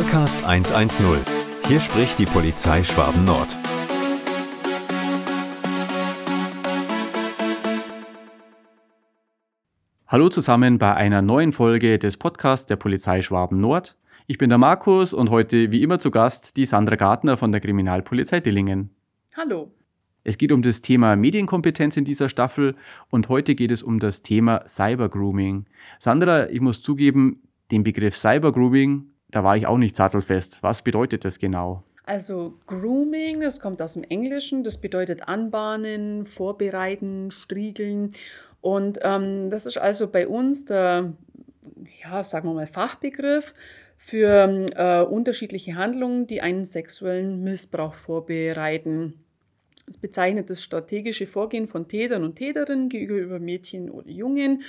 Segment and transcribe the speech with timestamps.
[0.00, 1.04] Callcast 110.
[1.68, 3.54] Hier spricht die Polizei Schwaben Nord.
[10.06, 13.98] Hallo zusammen bei einer neuen Folge des Podcasts der Polizei Schwaben Nord.
[14.26, 17.60] Ich bin der Markus und heute wie immer zu Gast die Sandra Gartner von der
[17.60, 18.88] Kriminalpolizei Dillingen.
[19.36, 19.70] Hallo.
[20.24, 22.74] Es geht um das Thema Medienkompetenz in dieser Staffel
[23.10, 25.66] und heute geht es um das Thema Cybergrooming.
[25.98, 30.62] Sandra, ich muss zugeben, den Begriff Cybergrooming, da war ich auch nicht sattelfest.
[30.62, 31.82] Was bedeutet das genau?
[32.04, 38.12] Also Grooming, das kommt aus dem Englischen, das bedeutet anbahnen, vorbereiten, striegeln.
[38.60, 41.12] Und ähm, das ist also bei uns der,
[42.02, 43.54] ja, sagen wir mal, Fachbegriff
[43.96, 49.14] für äh, unterschiedliche Handlungen, die einen sexuellen Missbrauch vorbereiten.
[49.86, 54.62] Es bezeichnet das strategische Vorgehen von Tätern und Täterinnen gegenüber Mädchen oder Jungen,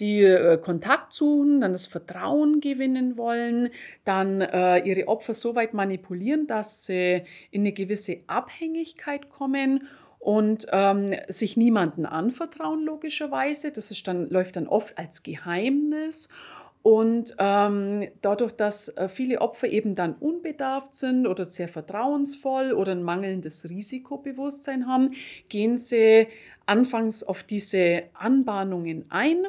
[0.00, 3.70] die äh, Kontakt suchen, dann das Vertrauen gewinnen wollen,
[4.04, 9.86] dann äh, ihre Opfer so weit manipulieren, dass sie in eine gewisse Abhängigkeit kommen
[10.18, 13.72] und ähm, sich niemanden anvertrauen, logischerweise.
[13.72, 16.28] Das ist dann, läuft dann oft als Geheimnis.
[16.82, 22.92] Und ähm, dadurch, dass äh, viele Opfer eben dann unbedarft sind oder sehr vertrauensvoll oder
[22.92, 25.10] ein mangelndes Risikobewusstsein haben,
[25.50, 26.26] gehen sie
[26.64, 29.46] anfangs auf diese Anbahnungen ein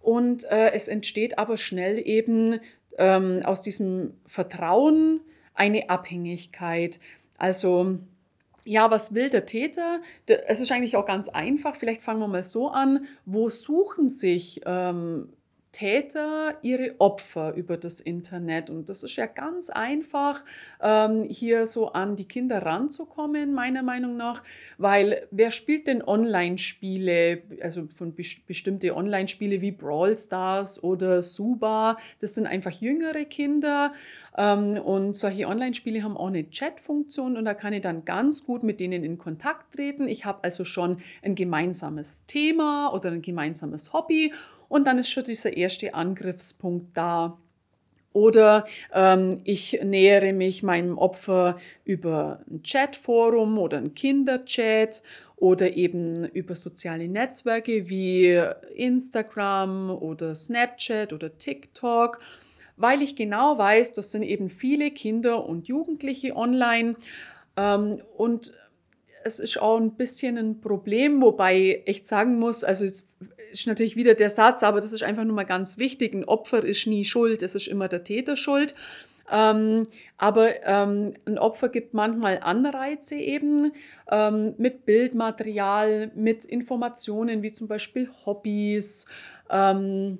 [0.00, 2.60] und äh, es entsteht aber schnell eben
[2.98, 5.20] ähm, aus diesem Vertrauen
[5.54, 7.00] eine Abhängigkeit.
[7.36, 7.98] Also
[8.64, 10.00] ja, was will der Täter?
[10.46, 11.74] Es ist eigentlich auch ganz einfach.
[11.74, 13.06] Vielleicht fangen wir mal so an.
[13.24, 15.32] Wo suchen sich ähm,
[15.72, 18.70] Täter ihre Opfer über das Internet.
[18.70, 20.44] Und das ist ja ganz einfach,
[20.82, 24.42] ähm, hier so an die Kinder ranzukommen, meiner Meinung nach,
[24.78, 31.96] weil wer spielt denn Online-Spiele, also von best bestimmte Online-Spiele wie Brawl Stars oder Suba,
[32.20, 33.92] das sind einfach jüngere Kinder.
[34.36, 38.62] Ähm, und solche Online-Spiele haben auch eine Chat-Funktion und da kann ich dann ganz gut
[38.62, 40.08] mit denen in Kontakt treten.
[40.08, 44.32] Ich habe also schon ein gemeinsames Thema oder ein gemeinsames Hobby
[44.68, 47.38] und dann ist schon dieser erste Angriffspunkt da.
[48.12, 55.02] Oder ähm, ich nähere mich meinem Opfer über ein Chatforum oder ein Kinderchat
[55.36, 58.40] oder eben über soziale Netzwerke wie
[58.74, 62.18] Instagram oder Snapchat oder TikTok,
[62.76, 66.96] weil ich genau weiß, das sind eben viele Kinder und Jugendliche online.
[67.56, 68.52] Ähm, und
[69.24, 73.08] es ist auch ein bisschen ein Problem, wobei ich sagen muss, also es
[73.50, 76.14] ist natürlich wieder der Satz, aber das ist einfach nur mal ganz wichtig.
[76.14, 78.74] Ein Opfer ist nie schuld, es ist immer der Täter schuld.
[79.30, 79.86] Ähm,
[80.16, 83.72] aber ähm, ein Opfer gibt manchmal Anreize eben
[84.10, 89.06] ähm, mit Bildmaterial, mit Informationen wie zum Beispiel Hobbys
[89.50, 90.18] ähm,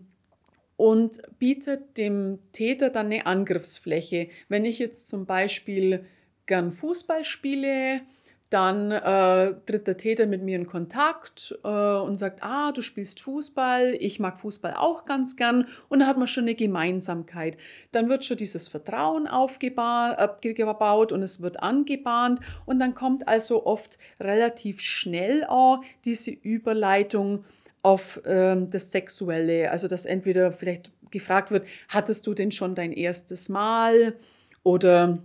[0.77, 4.28] und bietet dem Täter dann eine Angriffsfläche.
[4.49, 6.05] Wenn ich jetzt zum Beispiel
[6.47, 8.03] gern Fußball spiele,
[8.50, 13.20] dann äh, tritt der Täter mit mir in Kontakt äh, und sagt, ah, du spielst
[13.20, 15.66] Fußball, ich mag Fußball auch ganz gern.
[15.88, 17.59] Und dann hat man schon eine Gemeinsamkeit.
[17.92, 22.41] Dann wird schon dieses Vertrauen aufgebaut und es wird angebahnt.
[22.64, 27.44] Und dann kommt also oft relativ schnell auch diese Überleitung
[27.82, 32.92] auf äh, das Sexuelle, also dass entweder vielleicht gefragt wird, hattest du denn schon dein
[32.92, 34.15] erstes Mal?
[34.62, 35.19] Oder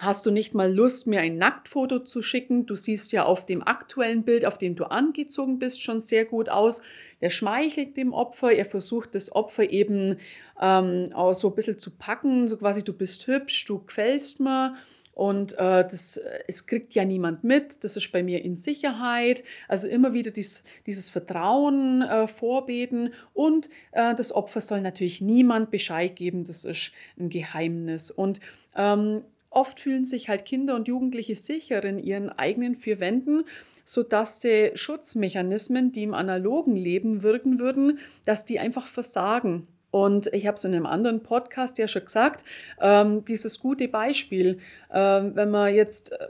[0.00, 2.64] Hast du nicht mal Lust, mir ein Nacktfoto zu schicken?
[2.64, 6.48] Du siehst ja auf dem aktuellen Bild, auf dem du angezogen bist, schon sehr gut
[6.48, 6.80] aus.
[7.20, 10.16] Er schmeichelt dem Opfer, er versucht das Opfer eben
[10.58, 14.74] ähm, auch so ein bisschen zu packen, so quasi, du bist hübsch, du quälst mir.
[15.12, 16.18] Und äh, das,
[16.48, 19.44] es kriegt ja niemand mit, das ist bei mir in Sicherheit.
[19.68, 23.12] Also immer wieder dies, dieses Vertrauen äh, vorbeten.
[23.34, 28.10] Und äh, das Opfer soll natürlich niemand Bescheid geben, das ist ein Geheimnis.
[28.10, 28.40] Und
[28.74, 33.44] ähm, Oft fühlen sich halt Kinder und Jugendliche sicher in ihren eigenen vier Wänden,
[33.84, 39.66] sodass sie Schutzmechanismen, die im analogen Leben wirken würden, dass die einfach versagen.
[39.90, 42.44] Und ich habe es in einem anderen Podcast ja schon gesagt,
[42.80, 44.60] ähm, dieses gute Beispiel,
[44.92, 46.28] ähm, wenn man jetzt äh,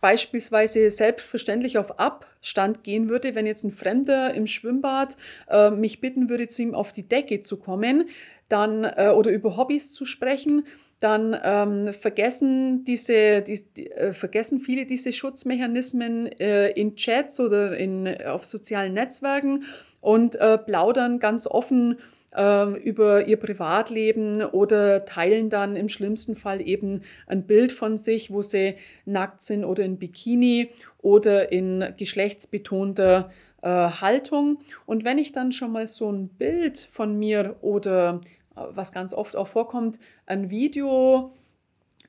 [0.00, 5.16] beispielsweise selbstverständlich auf Abstand gehen würde, wenn jetzt ein Fremder im Schwimmbad
[5.48, 8.08] äh, mich bitten würde, zu ihm auf die Decke zu kommen,
[8.48, 10.66] dann äh, oder über Hobbys zu sprechen,
[11.02, 17.76] dann ähm, vergessen, diese, die, die, äh, vergessen viele diese Schutzmechanismen äh, in Chats oder
[17.76, 19.64] in, auf sozialen Netzwerken
[20.00, 21.98] und äh, plaudern ganz offen
[22.34, 28.30] ähm, über ihr Privatleben oder teilen dann im schlimmsten Fall eben ein Bild von sich,
[28.30, 33.30] wo sie nackt sind oder in Bikini oder in geschlechtsbetonter
[33.62, 34.58] äh, Haltung.
[34.86, 38.20] Und wenn ich dann schon mal so ein Bild von mir oder
[38.54, 41.32] was ganz oft auch vorkommt, ein Video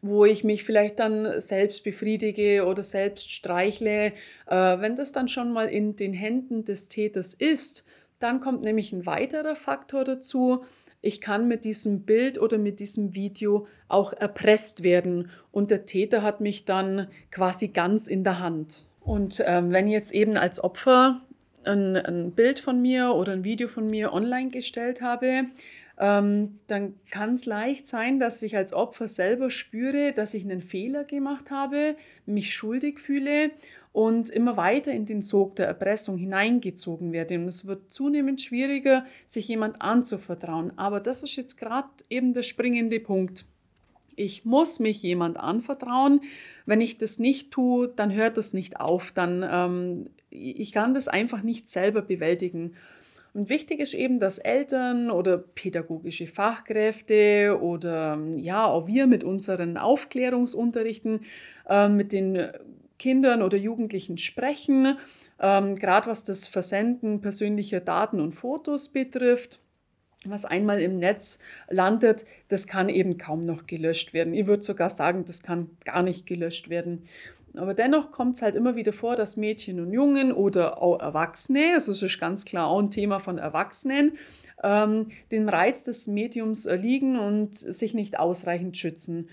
[0.03, 4.07] wo ich mich vielleicht dann selbst befriedige oder selbst streichle.
[4.47, 7.85] Äh, wenn das dann schon mal in den Händen des Täters ist,
[8.19, 10.65] dann kommt nämlich ein weiterer Faktor dazu.
[11.01, 16.21] Ich kann mit diesem Bild oder mit diesem Video auch erpresst werden und der Täter
[16.21, 18.85] hat mich dann quasi ganz in der Hand.
[19.01, 21.21] Und ähm, wenn jetzt eben als Opfer
[21.63, 25.45] ein, ein, Bild von mir oder ein Video von mir online gestellt habe,
[25.99, 30.61] ähm, dann kann es leicht sein, dass ich als Opfer selber spüre, dass ich einen
[30.61, 31.95] Fehler gemacht habe,
[32.25, 33.51] mich schuldig fühle
[33.91, 37.35] und immer weiter in den Sog der Erpressung hineingezogen werde.
[37.35, 40.77] Und es wird zunehmend schwieriger, sich jemand anzuvertrauen.
[40.77, 43.45] Aber das ist jetzt gerade eben der springende Punkt.
[44.15, 46.21] Ich muss mich jemand anvertrauen.
[46.65, 49.11] Wenn ich das nicht tue, dann hört das nicht auf.
[49.11, 52.73] Dann ähm, ich kann das einfach nicht selber bewältigen.
[53.33, 59.77] Und wichtig ist eben, dass Eltern oder pädagogische Fachkräfte oder ja auch wir mit unseren
[59.77, 61.25] Aufklärungsunterrichten
[61.68, 62.51] äh, mit den
[63.00, 64.97] Kindern oder Jugendlichen sprechen,
[65.39, 69.63] ähm, gerade was das Versenden persönlicher Daten und Fotos betrifft.
[70.25, 71.38] Was einmal im Netz
[71.69, 74.33] landet, das kann eben kaum noch gelöscht werden.
[74.33, 77.03] Ich würde sogar sagen, das kann gar nicht gelöscht werden.
[77.55, 81.73] Aber dennoch kommt es halt immer wieder vor, dass Mädchen und Jungen oder auch Erwachsene,
[81.73, 84.17] also das ist ganz klar auch ein Thema von Erwachsenen,
[84.63, 89.29] ähm, dem Reiz des Mediums erliegen und sich nicht ausreichend schützen.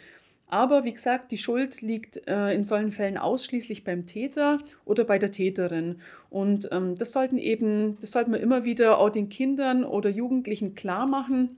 [0.48, 5.18] Aber wie gesagt, die Schuld liegt äh, in solchen Fällen ausschließlich beim Täter oder bei
[5.18, 6.00] der Täterin.
[6.28, 10.74] Und ähm, das sollten eben, das sollten wir immer wieder auch den Kindern oder Jugendlichen
[10.74, 11.56] klar machen,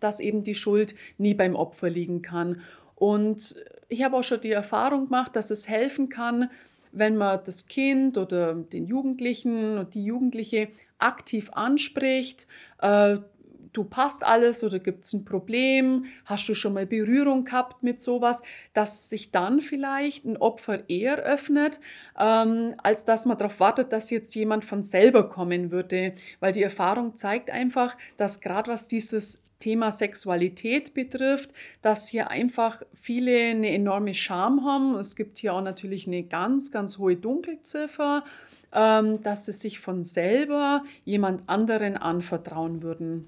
[0.00, 2.60] dass eben die Schuld nie beim Opfer liegen kann.
[2.94, 3.56] Und
[3.90, 6.48] ich habe auch schon die Erfahrung gemacht, dass es helfen kann,
[6.92, 12.46] wenn man das Kind oder den Jugendlichen und die Jugendliche aktiv anspricht,
[12.80, 13.18] äh,
[13.72, 18.00] du passt alles oder gibt es ein Problem, hast du schon mal Berührung gehabt mit
[18.00, 18.42] sowas,
[18.72, 21.80] dass sich dann vielleicht ein Opfer eher öffnet,
[22.18, 26.14] ähm, als dass man darauf wartet, dass jetzt jemand von selber kommen würde.
[26.40, 31.50] Weil die Erfahrung zeigt einfach, dass gerade was dieses Thema Sexualität betrifft,
[31.82, 34.96] dass hier einfach viele eine enorme Scham haben.
[34.96, 38.24] Es gibt hier auch natürlich eine ganz, ganz hohe Dunkelziffer,
[38.72, 43.26] ähm, dass sie sich von selber jemand anderen anvertrauen würden.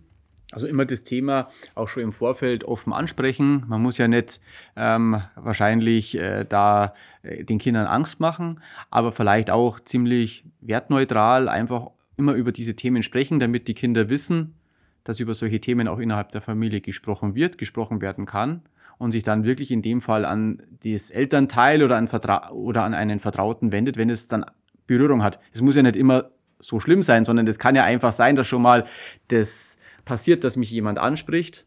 [0.52, 3.64] Also immer das Thema auch schon im Vorfeld offen ansprechen.
[3.68, 4.40] Man muss ja nicht
[4.76, 11.90] ähm, wahrscheinlich äh, da äh, den Kindern Angst machen, aber vielleicht auch ziemlich wertneutral einfach
[12.18, 14.54] immer über diese Themen sprechen, damit die Kinder wissen,
[15.04, 18.62] dass über solche Themen auch innerhalb der Familie gesprochen wird, gesprochen werden kann
[18.98, 22.94] und sich dann wirklich in dem Fall an das Elternteil oder an, Vertra oder an
[22.94, 24.44] einen Vertrauten wendet, wenn es dann
[24.86, 25.40] Berührung hat.
[25.52, 28.46] Es muss ja nicht immer so schlimm sein, sondern es kann ja einfach sein, dass
[28.46, 28.86] schon mal
[29.28, 31.66] das passiert, dass mich jemand anspricht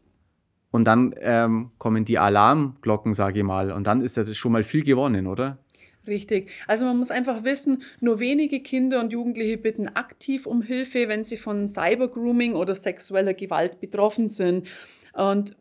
[0.70, 4.62] und dann ähm, kommen die Alarmglocken, sage ich mal, und dann ist das schon mal
[4.62, 5.58] viel gewonnen, oder?
[6.06, 6.50] Richtig.
[6.66, 11.24] Also man muss einfach wissen, nur wenige Kinder und Jugendliche bitten aktiv um Hilfe, wenn
[11.24, 14.68] sie von Cybergrooming oder sexueller Gewalt betroffen sind.
[15.12, 15.56] Und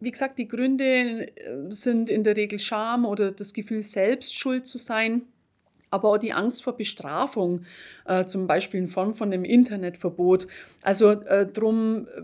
[0.00, 4.66] wie gesagt, die Gründe äh, sind in der Regel Scham oder das Gefühl, selbst schuld
[4.66, 5.22] zu sein
[5.90, 7.64] aber auch die Angst vor Bestrafung,
[8.06, 10.46] äh, zum Beispiel in Form von einem Internetverbot.
[10.82, 12.22] Also äh, drum äh,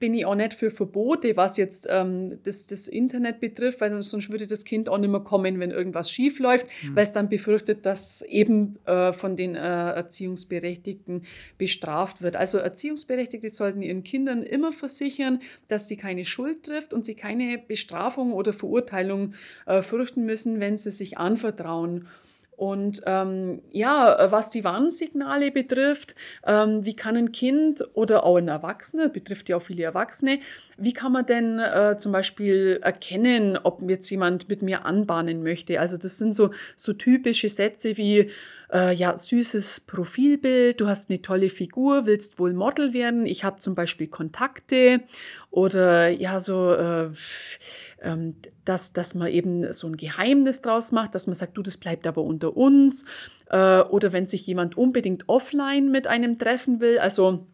[0.00, 4.30] bin ich auch nicht für Verbote, was jetzt ähm, das, das Internet betrifft, weil sonst
[4.30, 6.96] würde das Kind auch nicht mehr kommen, wenn irgendwas schief läuft, mhm.
[6.96, 11.24] weil es dann befürchtet, dass eben äh, von den äh, Erziehungsberechtigten
[11.58, 12.34] bestraft wird.
[12.34, 17.58] Also Erziehungsberechtigte sollten ihren Kindern immer versichern, dass sie keine Schuld trifft und sie keine
[17.58, 19.34] Bestrafung oder Verurteilung
[19.66, 22.08] äh, fürchten müssen, wenn sie sich anvertrauen.
[22.60, 26.14] Und ähm, ja, was die Warnsignale betrifft,
[26.44, 30.40] ähm, wie kann ein Kind oder auch ein Erwachsener, betrifft ja auch viele Erwachsene,
[30.76, 35.80] wie kann man denn äh, zum Beispiel erkennen, ob jetzt jemand mit mir anbahnen möchte?
[35.80, 38.30] Also das sind so, so typische Sätze wie,
[38.72, 43.58] äh, ja, süßes Profilbild, du hast eine tolle Figur, willst wohl Model werden, ich habe
[43.58, 45.00] zum Beispiel Kontakte
[45.50, 46.72] oder ja, so...
[46.72, 47.10] Äh,
[48.02, 51.76] ähm, dass, dass man eben so ein Geheimnis draus macht, dass man sagt, du, das
[51.76, 53.04] bleibt aber unter uns.
[53.50, 57.46] Äh, oder wenn sich jemand unbedingt offline mit einem treffen will, also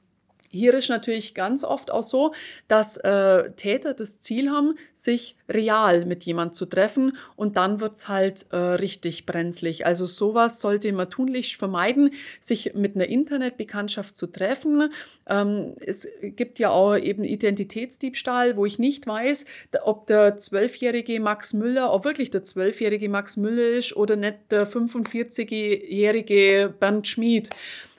[0.56, 2.32] hier ist natürlich ganz oft auch so,
[2.68, 8.08] dass äh, Täter das Ziel haben, sich real mit jemand zu treffen und dann wird's
[8.08, 9.86] halt äh, richtig brenzlig.
[9.86, 14.92] Also sowas sollte man tunlichst vermeiden, sich mit einer Internetbekanntschaft zu treffen.
[15.28, 19.44] Ähm, es gibt ja auch eben Identitätsdiebstahl, wo ich nicht weiß,
[19.82, 24.68] ob der zwölfjährige Max Müller auch wirklich der zwölfjährige Max Müller ist oder nicht der
[24.68, 27.50] 45-jährige Bernd Schmid.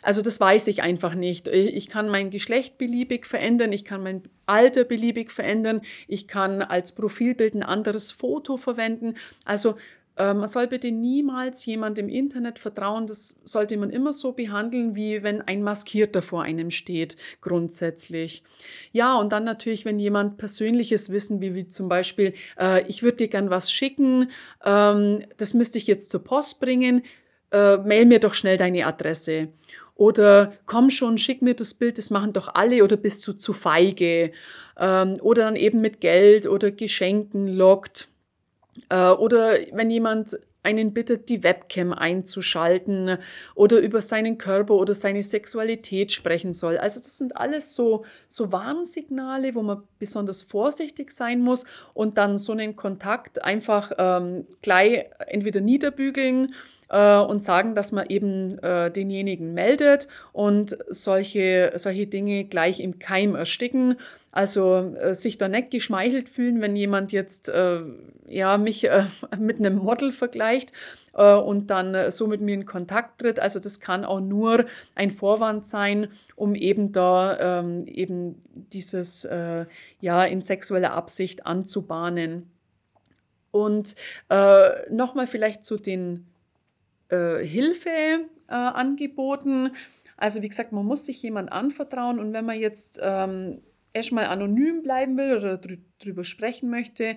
[0.04, 1.48] Also das weiß ich einfach nicht.
[1.48, 6.94] Ich kann mein Geschlecht beliebig verändern, ich kann mein Alter beliebig verändern, ich kann als
[6.94, 9.16] Profilbild ein anderes Foto verwenden.
[9.44, 9.76] Also
[10.18, 13.08] äh, man soll bitte niemals jemand im Internet vertrauen.
[13.08, 18.44] Das sollte man immer so behandeln, wie wenn ein Maskierter vor einem steht, grundsätzlich.
[18.92, 23.18] Ja, und dann natürlich, wenn jemand persönliches Wissen, wie, wie zum Beispiel, äh, ich würde
[23.18, 24.32] dir gern was schicken,
[24.66, 27.04] ähm, das müsste ich jetzt zur Post bringen,
[27.52, 29.50] äh, mail mir doch schnell deine Adresse.
[29.98, 33.52] Oder komm schon, schick mir das Bild, das machen doch alle oder bist du zu
[33.52, 34.32] feige?
[34.80, 38.08] Ähm, oder dann eben mit Geld oder Geschenken lockt.
[38.90, 40.38] Äh, oder wenn jemand
[40.68, 43.18] einen bittet, die Webcam einzuschalten
[43.56, 46.78] oder über seinen Körper oder seine Sexualität sprechen soll.
[46.78, 52.38] Also das sind alles so, so Warnsignale, wo man besonders vorsichtig sein muss und dann
[52.38, 56.54] so einen Kontakt einfach ähm, gleich entweder niederbügeln
[56.90, 63.00] äh, und sagen, dass man eben äh, denjenigen meldet und solche, solche Dinge gleich im
[63.00, 63.98] Keim ersticken.
[64.32, 67.80] Also äh, sich da nicht geschmeichelt fühlen, wenn jemand jetzt äh,
[68.28, 69.06] ja, mich äh,
[69.40, 70.72] mit einem Model vergleicht
[71.18, 73.40] äh, und dann äh, so mit mir in Kontakt tritt.
[73.40, 79.66] Also das kann auch nur ein Vorwand sein, um eben da ähm, eben dieses äh,
[80.00, 82.50] ja in sexueller Absicht anzubahnen.
[83.52, 83.96] Und
[84.90, 86.28] nochmal vielleicht zu den
[87.10, 89.72] Hilfeangeboten.
[90.16, 94.84] Also wie gesagt, man muss sich jemand anvertrauen und wenn man jetzt ähm, erstmal anonym
[94.84, 97.16] bleiben will oder drüber sprechen möchte,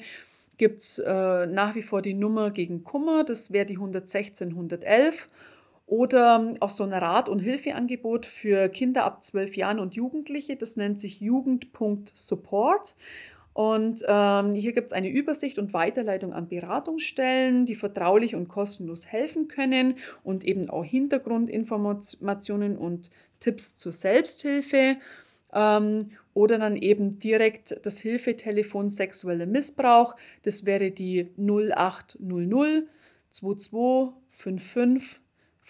[0.61, 5.31] gibt es äh, nach wie vor die Nummer gegen Kummer, das wäre die 116 111.
[5.87, 10.77] Oder auch so ein Rat- und Hilfeangebot für Kinder ab 12 Jahren und Jugendliche, das
[10.77, 12.95] nennt sich Jugend.support.
[13.55, 19.07] Und ähm, hier gibt es eine Übersicht und Weiterleitung an Beratungsstellen, die vertraulich und kostenlos
[19.11, 24.99] helfen können und eben auch Hintergrundinformationen und Tipps zur Selbsthilfe.
[25.55, 30.17] Ähm, oder dann eben direkt das Hilfetelefon sexueller Missbrauch.
[30.43, 32.85] Das wäre die 0800
[33.31, 35.21] 22 55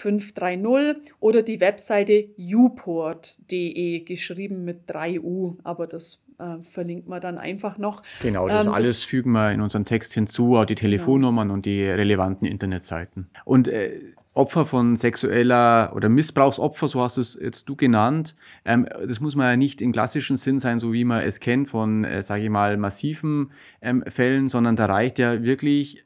[0.00, 7.76] 530 oder die Webseite uport.de, geschrieben mit 3U, aber das äh, verlinkt man dann einfach
[7.76, 8.02] noch.
[8.22, 11.54] Genau, das ähm, alles das fügen wir in unseren Text hinzu, auch die Telefonnummern genau.
[11.54, 13.28] und die relevanten Internetseiten.
[13.44, 14.00] Und äh,
[14.40, 18.34] Opfer von sexueller oder Missbrauchsopfer, so hast es jetzt du genannt.
[18.64, 21.68] Ähm, das muss man ja nicht im klassischen Sinn sein, so wie man es kennt
[21.68, 26.04] von, äh, sage ich mal, massiven ähm, Fällen, sondern da reicht ja wirklich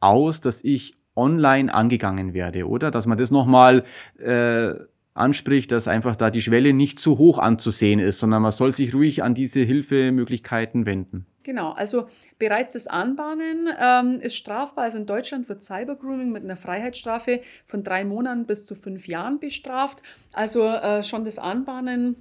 [0.00, 2.90] aus, dass ich online angegangen werde, oder?
[2.90, 3.84] Dass man das nochmal
[4.18, 4.74] äh,
[5.14, 8.94] anspricht, dass einfach da die Schwelle nicht zu hoch anzusehen ist, sondern man soll sich
[8.94, 11.26] ruhig an diese Hilfemöglichkeiten wenden.
[11.46, 12.08] Genau, also
[12.40, 14.82] bereits das Anbahnen ähm, ist strafbar.
[14.82, 19.38] Also in Deutschland wird Cybergrooming mit einer Freiheitsstrafe von drei Monaten bis zu fünf Jahren
[19.38, 20.02] bestraft.
[20.32, 22.16] Also äh, schon das Anbahnen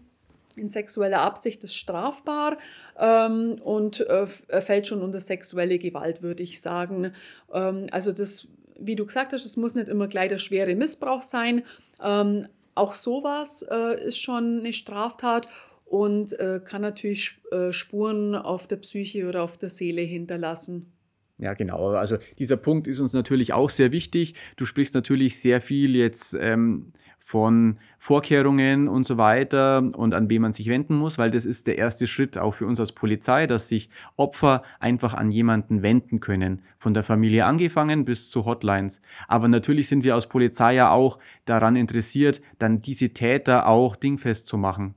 [0.55, 2.59] in sexueller Absicht ist strafbar
[2.99, 7.11] ähm, und äh, fällt schon unter sexuelle Gewalt, würde ich sagen.
[7.51, 11.23] Ähm, also das, wie du gesagt hast, es muss nicht immer gleich der schwere Missbrauch
[11.23, 11.63] sein.
[11.99, 15.47] Ähm, auch sowas äh, ist schon eine Straftat
[15.95, 20.91] und äh, kann natürlich äh, Spuren auf der Psyche oder auf der Seele hinterlassen.
[21.37, 21.91] Ja, genau.
[21.91, 24.33] Also dieser Punkt ist uns natürlich auch sehr wichtig.
[24.57, 30.41] Du sprichst natürlich sehr viel jetzt ähm, von Vorkehrungen und so weiter und an wen
[30.41, 33.47] man sich wenden muss, weil das ist der erste Schritt auch für uns als Polizei,
[33.47, 39.01] dass sich Opfer einfach an jemanden wenden können, von der Familie angefangen bis zu Hotlines.
[39.29, 44.47] Aber natürlich sind wir als Polizei ja auch daran interessiert, dann diese Täter auch dingfest
[44.47, 44.95] zu machen.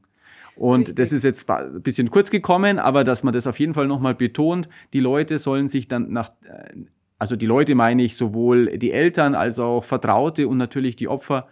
[0.58, 3.86] Und das ist jetzt ein bisschen kurz gekommen, aber dass man das auf jeden Fall
[3.86, 6.74] nochmal betont, die Leute sollen sich dann nach, äh,
[7.16, 11.46] also die Leute meine ich sowohl die Eltern als auch Vertraute und natürlich die Opfer,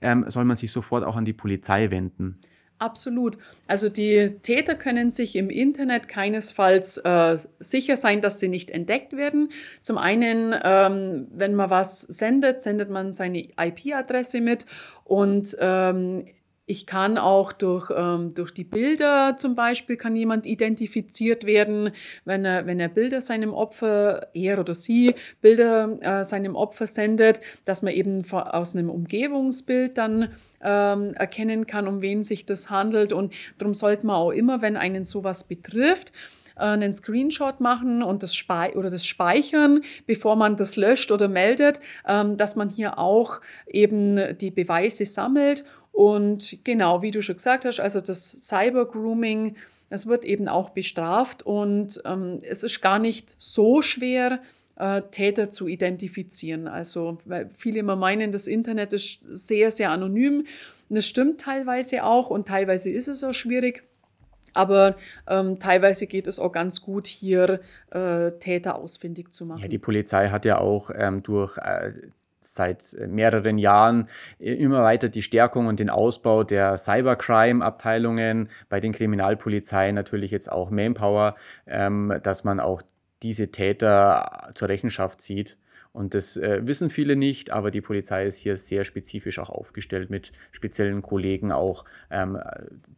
[0.00, 2.38] ähm, soll man sich sofort auch an die Polizei wenden.
[2.78, 3.38] Absolut.
[3.66, 9.16] Also die Täter können sich im Internet keinesfalls äh, sicher sein, dass sie nicht entdeckt
[9.16, 9.50] werden.
[9.80, 14.66] Zum einen, ähm, wenn man was sendet, sendet man seine IP-Adresse mit
[15.04, 16.24] und ähm,
[16.66, 21.90] ich kann auch durch, ähm, durch die Bilder zum Beispiel, kann jemand identifiziert werden,
[22.24, 27.42] wenn er, wenn er Bilder seinem Opfer, er oder sie Bilder äh, seinem Opfer sendet,
[27.66, 30.30] dass man eben aus einem Umgebungsbild dann
[30.62, 33.12] ähm, erkennen kann, um wen sich das handelt.
[33.12, 36.12] Und darum sollte man auch immer, wenn einen sowas betrifft,
[36.56, 38.34] äh, einen Screenshot machen und das
[38.74, 44.38] oder das Speichern, bevor man das löscht oder meldet, ähm, dass man hier auch eben
[44.38, 45.62] die Beweise sammelt
[45.94, 49.56] und genau, wie du schon gesagt hast, also das Cyber-Grooming,
[49.90, 54.40] das wird eben auch bestraft und ähm, es ist gar nicht so schwer,
[54.74, 56.66] äh, Täter zu identifizieren.
[56.66, 60.46] Also, weil viele immer meinen, das Internet ist sehr, sehr anonym.
[60.88, 63.84] Und das stimmt teilweise auch und teilweise ist es auch schwierig.
[64.52, 64.96] Aber
[65.28, 67.60] ähm, teilweise geht es auch ganz gut, hier
[67.92, 69.62] äh, Täter ausfindig zu machen.
[69.62, 71.92] Ja, die Polizei hat ja auch ähm, durch äh,
[72.44, 74.08] seit mehreren Jahren
[74.38, 80.70] immer weiter die Stärkung und den Ausbau der Cybercrime-Abteilungen bei den Kriminalpolizeien, natürlich jetzt auch
[80.70, 81.36] Manpower,
[81.66, 82.82] ähm, dass man auch
[83.22, 85.58] diese Täter zur Rechenschaft zieht.
[85.92, 90.10] Und das äh, wissen viele nicht, aber die Polizei ist hier sehr spezifisch auch aufgestellt
[90.10, 92.36] mit speziellen Kollegen auch, ähm,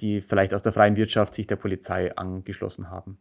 [0.00, 3.19] die vielleicht aus der freien Wirtschaft sich der Polizei angeschlossen haben.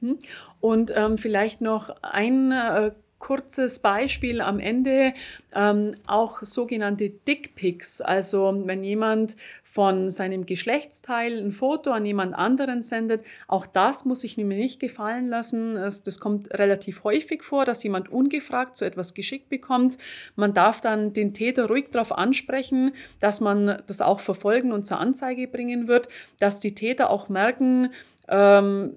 [0.00, 0.18] Hm.
[0.60, 5.12] Und ähm, vielleicht noch ein äh, kurzes Beispiel am Ende,
[5.54, 8.00] ähm, auch sogenannte Dickpics.
[8.00, 14.24] Also wenn jemand von seinem Geschlechtsteil ein Foto an jemand anderen sendet, auch das muss
[14.24, 15.76] ich mir nicht gefallen lassen.
[15.76, 19.98] Es, das kommt relativ häufig vor, dass jemand ungefragt so etwas geschickt bekommt.
[20.34, 24.98] Man darf dann den Täter ruhig darauf ansprechen, dass man das auch verfolgen und zur
[24.98, 26.08] Anzeige bringen wird,
[26.38, 27.90] dass die Täter auch merken,
[28.28, 28.94] ähm,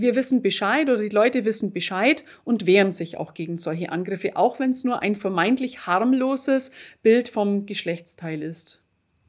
[0.00, 4.36] wir wissen Bescheid oder die Leute wissen Bescheid und wehren sich auch gegen solche Angriffe,
[4.36, 6.70] auch wenn es nur ein vermeintlich harmloses
[7.02, 8.82] Bild vom Geschlechtsteil ist.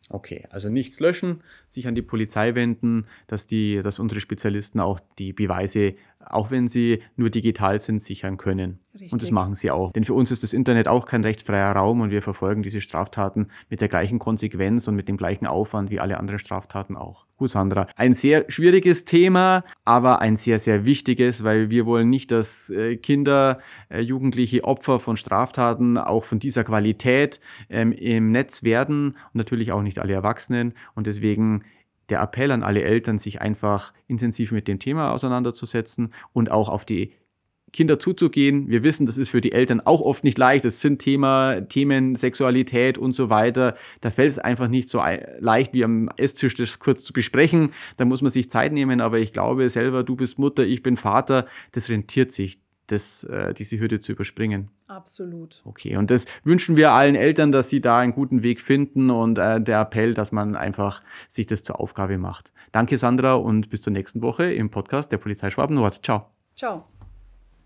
[0.09, 4.99] Okay, also nichts löschen, sich an die Polizei wenden, dass, die, dass unsere Spezialisten auch
[5.19, 5.95] die Beweise,
[6.29, 8.79] auch wenn sie nur digital sind, sichern können.
[8.93, 9.13] Richtig.
[9.13, 9.91] Und das machen sie auch.
[9.93, 13.47] Denn für uns ist das Internet auch kein rechtsfreier Raum und wir verfolgen diese Straftaten
[13.69, 17.25] mit der gleichen Konsequenz und mit dem gleichen Aufwand wie alle anderen Straftaten auch.
[17.37, 17.85] Gut, Sandra.
[17.95, 22.97] Ein sehr schwieriges Thema, aber ein sehr, sehr wichtiges, weil wir wollen nicht, dass äh,
[22.97, 29.35] Kinder, äh, Jugendliche Opfer von Straftaten auch von dieser Qualität ähm, im Netz werden und
[29.35, 30.73] natürlich auch nicht alle Erwachsenen.
[30.95, 31.63] Und deswegen
[32.09, 36.85] der Appell an alle Eltern, sich einfach intensiv mit dem Thema auseinanderzusetzen und auch auf
[36.85, 37.13] die
[37.73, 38.69] Kinder zuzugehen.
[38.69, 40.63] Wir wissen, das ist für die Eltern auch oft nicht leicht.
[40.63, 43.75] Das sind Thema, Themen Sexualität und so weiter.
[43.99, 45.01] Da fällt es einfach nicht so
[45.39, 47.71] leicht, wie am Esstisch das kurz zu besprechen.
[47.97, 49.01] Da muss man sich Zeit nehmen.
[49.01, 51.45] Aber ich glaube selber, du bist Mutter, ich bin Vater.
[51.73, 54.69] Das rentiert sich, das, äh, diese Hürde zu überspringen.
[54.87, 55.61] Absolut.
[55.65, 59.37] Okay, und das wünschen wir allen Eltern, dass sie da einen guten Weg finden und
[59.37, 62.51] äh, der Appell, dass man einfach sich das zur Aufgabe macht.
[62.71, 66.03] Danke, Sandra, und bis zur nächsten Woche im Podcast der Polizei Schwaben Nord.
[66.03, 66.31] Ciao.
[66.55, 66.85] Ciao.